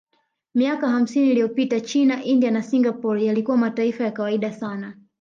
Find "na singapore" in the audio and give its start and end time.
2.51-3.25